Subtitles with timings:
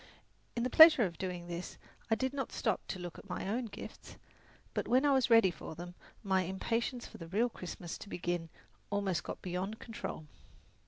[0.55, 1.77] In the pleasure of doing this,
[2.09, 4.17] I did not stop to look at my own gifts;
[4.73, 5.93] but when I was ready for them,
[6.23, 8.49] my impatience for the real Christmas to begin
[8.89, 10.25] almost got beyond control.